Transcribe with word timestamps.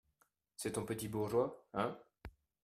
C'est 0.55 0.71
ton 0.71 0.83
petit 0.83 1.07
bourgeois, 1.09 1.63
hein? 1.75 1.95